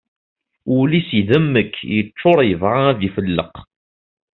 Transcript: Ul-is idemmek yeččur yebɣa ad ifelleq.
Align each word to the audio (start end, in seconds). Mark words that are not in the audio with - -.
Ul-is 0.77 1.09
idemmek 1.19 1.73
yeččur 1.93 2.39
yebɣa 2.49 2.79
ad 2.91 3.01
ifelleq. 3.07 3.53